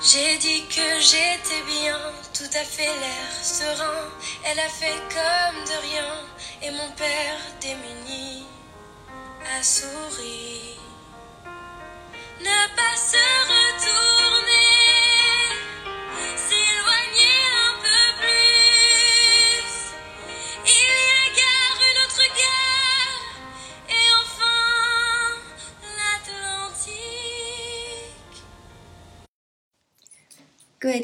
[0.00, 1.98] J'ai dit que j'étais bien,
[2.32, 4.08] tout à fait l'air serein.
[4.44, 6.14] Elle a fait comme de rien,
[6.62, 8.46] et mon père démuni
[9.56, 10.78] a souri.
[12.40, 13.57] Ne pas se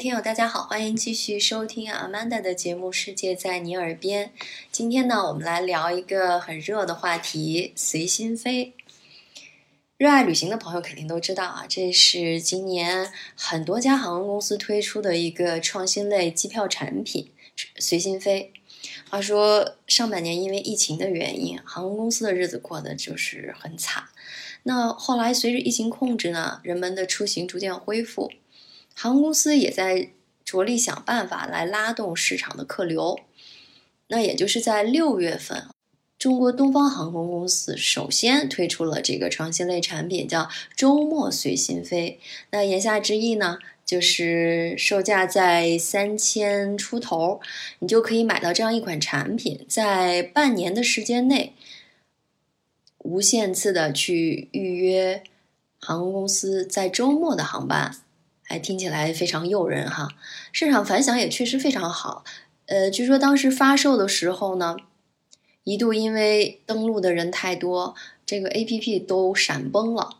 [0.05, 4.27] 听友，大家好，欢迎继续收听 Amanda 的节目《世界在你耳边》。
[4.71, 8.75] 今天呢，我们来聊一个很热的话题——随心飞。
[9.97, 17.31] 热爱旅行的朋友肯定都知道啊，这是今年很多家航空公司推出的一个创新类机票产品——
[17.81, 18.53] 随心飞。
[19.09, 24.03] 话说，上半年因为疫情的原因，航空公司的日子过得就是很惨。
[24.61, 28.31] 那后来随着疫情控制呢，人们的出行逐渐恢复。
[28.95, 30.09] 航空公司也在
[30.43, 33.19] 着力想办法来拉动市场的客流。
[34.07, 35.67] 那也就是在六月份，
[36.17, 42.19] 中国东方航空公司首先推出了这个创新类产品，叫“周末随心飞”。
[42.51, 47.41] 那言下之意呢，就是售价在三千出头，
[47.79, 51.53] 你就可以买到这样一款产品，在半年的时间内，
[52.99, 55.23] 无限次的去预约
[55.79, 57.97] 航空公司在周末的航班。
[58.47, 60.09] 哎，听起来非常诱人哈！
[60.51, 62.23] 市场反响也确实非常好。
[62.67, 64.77] 呃，据说当时发售的时候呢，
[65.63, 70.19] 一度因为登录的人太多，这个 APP 都闪崩了。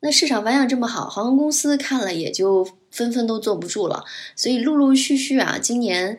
[0.00, 4.04] 那市场反响这么好，航空公司看了也就纷纷都坐不住了，
[4.34, 6.18] 所以陆陆续续啊，今年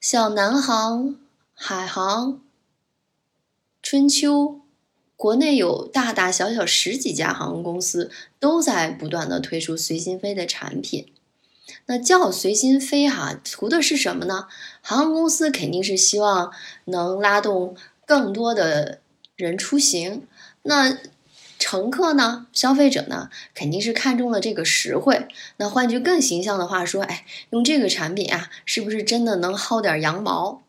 [0.00, 1.16] 像南航、
[1.54, 2.40] 海航、
[3.82, 4.60] 春秋。
[5.16, 11.06] 国内有大大小小十几家航空公司都在不断的推出随心飞的产品。
[11.86, 14.46] 那叫随心飞哈，图的是什么呢？
[14.82, 16.52] 航空公司肯定是希望
[16.84, 17.76] 能拉动
[18.06, 19.00] 更多的
[19.34, 20.26] 人出行。
[20.62, 20.98] 那
[21.58, 22.46] 乘客呢？
[22.52, 23.30] 消费者呢？
[23.54, 25.26] 肯定是看中了这个实惠。
[25.56, 30.62] 那换句更形象的话说，哎，用这个产品啊，是不是真的能薅点羊毛？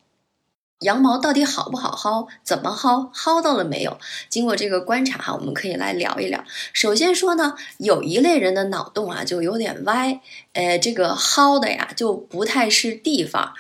[0.81, 2.27] 羊毛到底好不好薅？
[2.43, 3.11] 怎么薅？
[3.11, 3.97] 薅到了没有？
[4.29, 6.43] 经过这个观察哈，我们可以来聊一聊。
[6.71, 10.21] 首先说呢，有一类人的脑洞啊就有点歪，
[10.53, 13.53] 呃，这个薅的呀就不太是地方。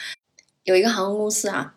[0.63, 1.73] 有一个航空公司啊，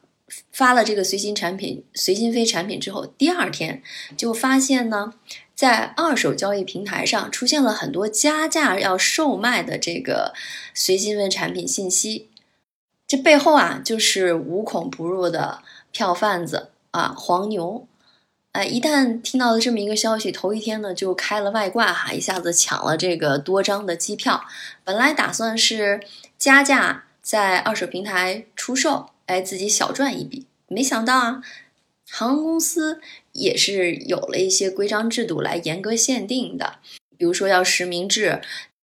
[0.52, 3.82] 发了这个随心产品、随心飞产品之后，第二天
[4.16, 5.14] 就发现呢，
[5.54, 10.34] 在二手交易平台上出现了很多加价要售卖的这个
[10.74, 12.29] 随心飞产品信息。
[13.10, 17.88] 这背后啊，就是无孔不入的票贩子啊，黄牛，
[18.52, 24.44] 哎，一旦听到了这么一个消息，头一天呢就开了外挂哈，一下子抢了这个多张的机票。
[24.84, 26.00] 本来打算是
[26.38, 30.46] 加价在二手平台出售，哎，自己小赚一笔。
[30.68, 31.42] 没想到啊，
[32.08, 33.00] 航空公司
[33.32, 36.76] 也是有了一些规章制度来严格限定的，
[37.18, 38.40] 比如说要实名制。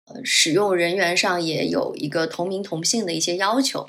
[0.06, 3.88] 呃，使用人员上也有一个同名同姓的一些要求，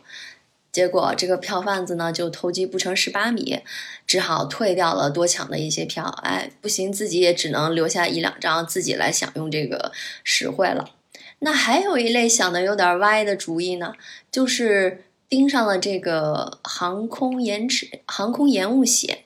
[0.72, 3.62] 结果这个票贩子呢就偷鸡不成蚀把米，
[4.08, 6.04] 只好退掉了多抢的一些票。
[6.24, 9.92] 哎，不行，自己也只能留下一两张自己来享用这个
[10.24, 10.92] 实惠了。
[11.40, 13.94] 那还有一类想的有点歪的主意呢，
[14.32, 19.26] 就是盯上了这个航空延迟、航空延误险。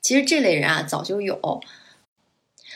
[0.00, 1.60] 其实这类人啊早就有，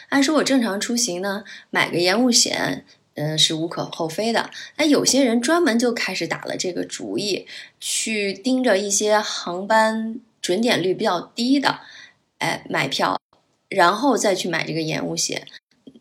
[0.08, 2.84] 按说我正常出行呢，买个延误险。
[3.14, 4.50] 嗯，是无可厚非的。
[4.76, 7.46] 那有些人专门就开始打了这个主意，
[7.78, 11.80] 去盯着一些航班准点率比较低的，
[12.38, 13.20] 哎，买票，
[13.68, 15.46] 然后再去买这个延误险，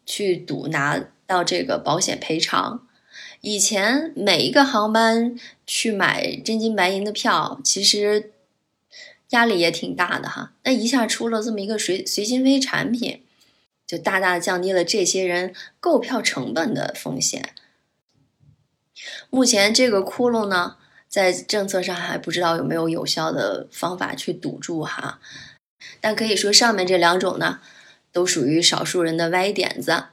[0.06, 2.88] 去赌拿到这个保险赔偿。
[3.42, 5.36] 以前每一个航班
[5.68, 8.32] 去买真金白银的票，其实
[9.32, 10.54] 压力也挺大的哈。
[10.64, 13.24] 那一下出了这么一个随随心飞产品。
[13.92, 17.54] 就大大降低了这些人购票成本的风险。
[19.30, 20.78] 目前这个窟窿呢，
[21.10, 25.20] 在政策上还不知道有没有有效的方法去堵住哈。
[26.00, 27.60] 但可以说上面这两种呢，
[28.14, 30.06] 都属于少数人的歪点子。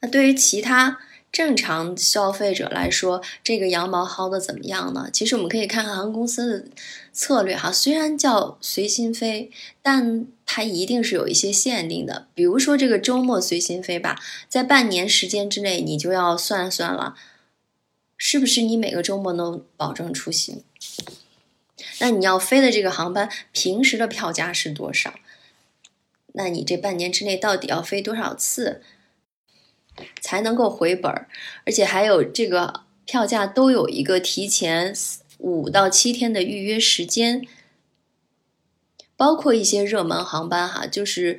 [0.00, 0.98] 那对于其他，
[1.32, 5.08] 正常消费者来说，这个羊毛薅的怎么样呢？
[5.10, 6.68] 其实我们可以看看航空公司的
[7.10, 7.72] 策略哈。
[7.72, 12.26] 虽然叫随心飞，但它一定是有一些限定的。
[12.34, 17.14] 比如说这个周末随心飞吧，在半年时间之内，你就要算算了，
[18.16, 20.64] 是不是你每个周末能保证出行？
[22.00, 25.14] 那你要飞的这个航班平时的票价是多少？
[26.32, 28.82] 那你这半年之内到底要飞多少次？
[30.20, 31.28] 才能够回本儿，
[31.64, 34.92] 而且还有这个票价都有一个提前
[35.38, 37.46] 五到七天的预约时间，
[39.20, 41.38] 包括一些热门航班哈，就是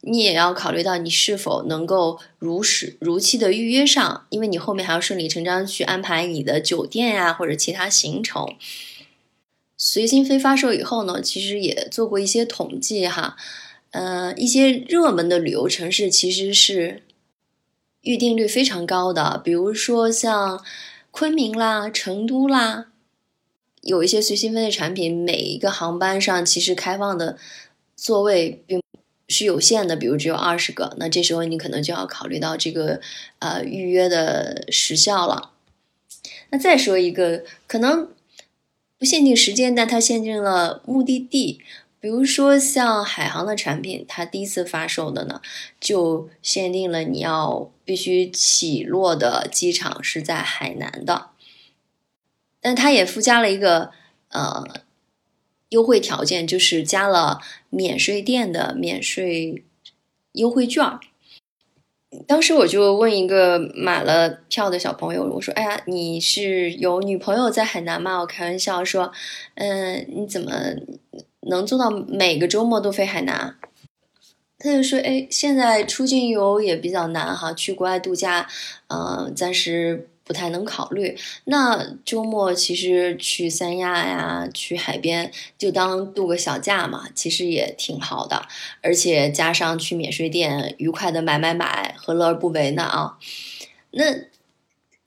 [0.00, 8.56] 你也要考虑到你是否能够如实如期的预约上，因为你后面还要顺理成章去安排你的酒店呀或者其他行程。
[9.76, 13.36] 随心飞发售以后呢，其实也做过一些统计哈，
[13.90, 17.02] 呃，一些热门的旅游城市其实是
[18.00, 20.64] 预订率非常高的，比如说像
[21.10, 22.86] 昆明啦、成都啦，
[23.82, 27.38] 有一些随心飞的产品，每一个航班上其实开放的
[27.96, 28.82] 座位并
[29.28, 33.00] 是有限的，比如只有二十个，那这时候你可能就要考虑到这个
[33.38, 35.52] 呃预约的时效了。
[36.50, 38.08] 那再说一个可能。
[39.00, 41.60] 不限定时间，但它限定了目的地。
[42.00, 45.40] 比如说像海航的产品，它第一次发售的呢，
[45.80, 51.28] 就限定了你要必须起落的机场是在海南的。
[52.60, 53.90] 但它也附加了一个
[54.30, 54.64] 呃
[55.68, 57.40] 优惠条件，就是加了
[57.70, 59.64] 免税店的免税
[60.32, 60.84] 优惠券。
[62.26, 69.12] 当时我就问一个买了票的小朋友，我说：“哎呀，你是有女朋友在海南吗？”我开玩笑说
[69.56, 70.50] ：“嗯，你怎么
[71.42, 73.56] 能做到每个周末都飞海南？”
[74.58, 78.48] 他就说：“哎，现在出境游也比较难哈，去国外度假，
[78.88, 81.16] 嗯，暂时。”不太能考虑。
[81.44, 88.46] 那周末其实去三亚呀，去海边就当度个小假嘛，其实也挺好的。
[88.82, 93.16] 而且加上去免税店愉快的买买买，何乐而不为呢啊？
[93.92, 94.04] 那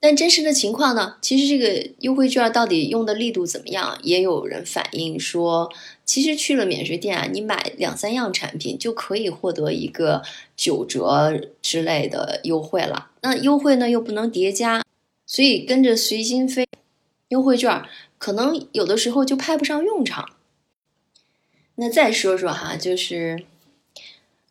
[0.00, 1.14] 但真实的情况呢？
[1.22, 3.96] 其实这个优惠券到底用的力度怎么样？
[4.02, 5.72] 也有人反映说，
[6.04, 10.22] 其实去了免税店啊，你买两三样产品就可以获得一个
[10.56, 13.10] 九折之类的优惠了。
[13.20, 14.82] 那优惠呢又不能叠加。
[15.26, 16.68] 所以跟着随心飞
[17.28, 17.84] 优惠券，
[18.18, 20.36] 可能有的时候就派不上用场。
[21.76, 23.44] 那再说说哈，就是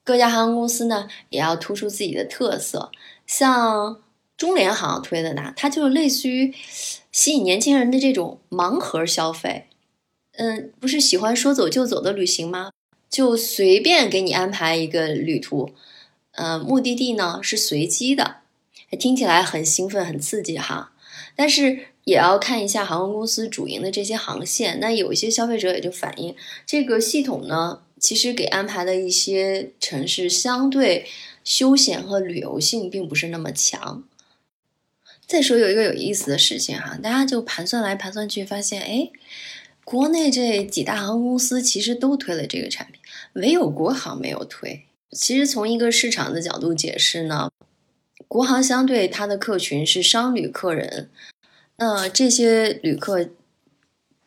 [0.04, 2.92] 各家航空公司呢，也要突出自己的特色。
[3.28, 4.02] 像
[4.36, 6.54] 中联航推的呢，它就类似于
[7.12, 9.68] 吸引年轻人的这种盲盒消费。
[10.34, 12.72] 嗯，不是喜欢说走就走的旅行吗？
[13.10, 15.72] 就随便给你安排一个旅途，
[16.32, 18.41] 嗯，目的地呢是随机的。
[18.98, 20.92] 听起来很兴奋、很刺激哈，
[21.36, 24.80] 但是也要看一下航空公司主营的这些航线。
[24.80, 26.36] 那有一些消费者也就反映，
[26.66, 31.06] 这个系统呢，其实给安排的一些城市相对
[31.44, 34.04] 休闲和旅游性并不是那么强。
[35.26, 39.10] 再说有一个有意思的事情哈，大家就盘算来盘算去，发现哎，
[39.86, 43.00] 国内这几大航空公司其实都推了这个产品，
[43.34, 44.84] 唯有国航没有推。
[45.12, 47.50] 其实从一个市场的角度解释呢。
[48.32, 51.10] 国航相对它的客群是商旅客人，
[51.76, 53.28] 那这些旅客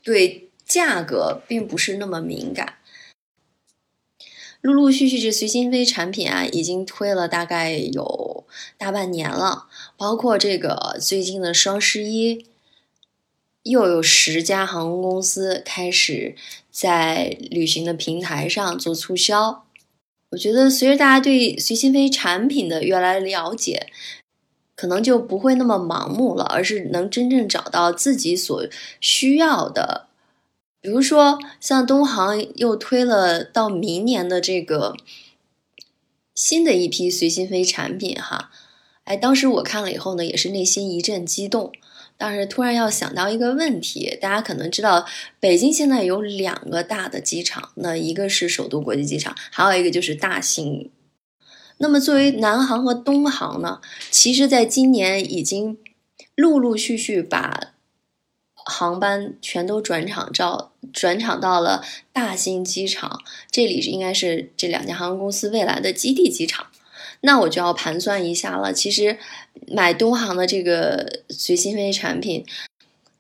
[0.03, 2.75] 对价格并不是那么敏感。
[4.61, 8.45] 陆陆续续这随心飞产品啊，已经推了大概有
[8.77, 12.45] 大半年了，包括这个最近的双十一，
[13.63, 16.37] 又有十家航空公司开始
[16.71, 19.64] 在旅行的平台上做促销。
[20.31, 23.87] 我觉得随着大家对随心飞产品的越来了解，
[24.75, 28.67] 可能就不会那么盲目了，而是能真正找到自己所
[29.01, 30.09] 需要的。
[30.81, 34.97] 比如说，像东航又推了到明年的这个
[36.35, 38.51] 新的一批随心飞产品，哈，
[39.05, 41.73] 哎，当时我看了以后呢，也是内心一阵激动。
[42.17, 45.05] 但是突然要想到一个问题，大家可能知道，
[45.41, 50.91] 北京现在有两个大的机场，那一个是首都国际机场，还有一个就是大兴。
[51.79, 53.81] 那么作为南航和东航呢，
[54.11, 55.77] 其实在今年已经
[56.37, 57.75] 陆陆续续把
[58.55, 66.69] 航班全都转场照转场到了大兴机场，这里是应该是这两家航空公司未来的基地机场。
[67.27, 68.71] 那我就要盘算一下了。
[68.71, 69.19] 其实，
[69.67, 72.45] 买东航的这个随心飞产品，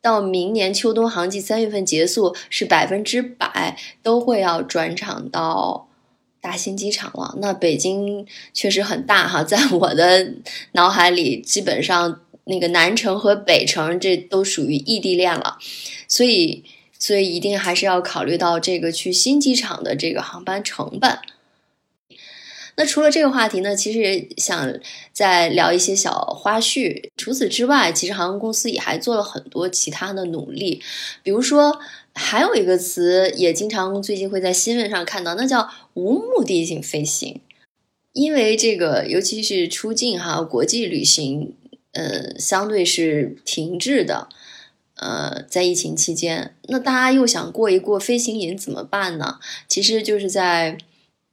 [0.02, 5.88] 到明年秋冬航季三月份结束，是百分之百都会要转场到
[6.42, 7.34] 大兴机场了。
[7.40, 10.34] 那北京确实很大哈，在我的
[10.72, 15.56] 脑海里，基本上那个南城和北城这都属于异地恋了，
[16.06, 16.62] 所以，
[16.98, 21.18] 所以一定还是要考虑到这个去新机场的这个航班成本。
[22.76, 24.72] 那除了这个话题呢，其实也想
[25.12, 27.10] 再聊一些小花絮。
[27.16, 30.82] 除此之外，其实航空公司也还做了很多其他的努力，
[31.22, 31.78] 比如说
[32.14, 37.40] 还有一个词也经常最近会在新闻上看到，那叫无目的性飞行。
[38.12, 41.54] 因为这个，尤其是出境哈，国际旅行，
[41.92, 44.28] 呃，相对是停滞的。
[44.96, 49.40] 呃，在疫情期间，那大家又想过一过飞行瘾怎么办呢？
[49.66, 50.78] 其实就是在，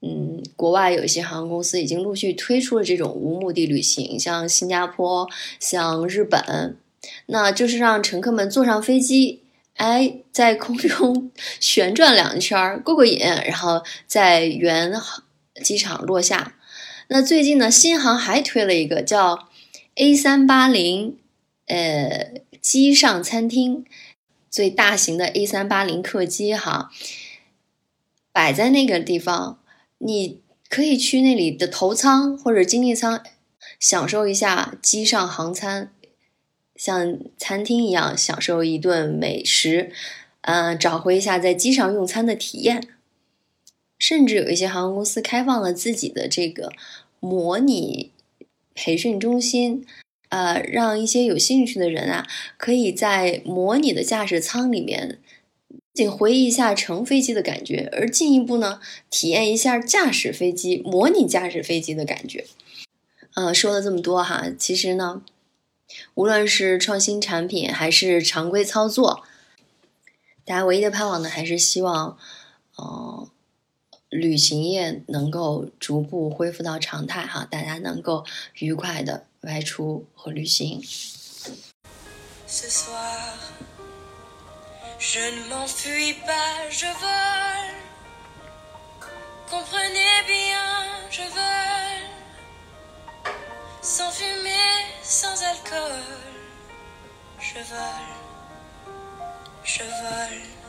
[0.01, 5.29] 嗯，国外有一些航空公司已经陆续推出了这种无目的旅行，像新加坡、
[5.59, 6.77] 像日本，
[7.27, 9.43] 那就是让乘客们坐上飞机，
[9.75, 11.31] 哎，在空中
[11.61, 14.91] 旋转两圈儿过过瘾，然后在原
[15.63, 16.55] 机场落下。
[17.09, 19.49] 那最近呢，新航还推了一个叫
[19.95, 21.17] A 三八零，
[21.67, 23.85] 呃，机上餐厅，
[24.49, 26.89] 最大型的 A 三八零客机哈，
[28.31, 29.59] 摆在那个地方，
[30.03, 33.23] 你可以去那里的头舱或者经济舱，
[33.79, 35.91] 享受一下机上航餐，
[36.75, 39.91] 像餐厅一样享受一顿美食，
[40.41, 42.87] 嗯，找回一下在机上用餐的体验。
[43.99, 46.71] 甚至有一些航空公司开放了自己的这个
[47.19, 48.11] 模拟
[48.73, 49.85] 培训中心，
[50.29, 52.27] 呃，让一些有兴趣的人啊，
[52.57, 55.19] 可以在模拟的驾驶舱里面，
[55.93, 58.79] 仅回忆一下乘飞机的感觉，而进一步呢，
[59.09, 62.45] 体验一下驾驶飞机、模拟驾驶飞机的感觉。
[63.35, 65.21] 嗯，说了这么多哈，其实呢，
[66.15, 69.23] 无论是创新产品还是常规操作，
[70.45, 72.17] 大家唯一的盼望呢，还是希望，
[72.77, 73.29] 嗯。
[74.09, 80.83] 旅行业能够逐步恢复到常态，哈，大家能够愉快的外出和旅行。
[85.03, 87.75] Je ne m'enfuis pas, je vole.
[89.49, 92.05] Comprenez bien, je vole.
[93.81, 96.03] Sans fumée, sans alcool.
[97.39, 98.13] Je vole.
[99.63, 100.60] Je vole.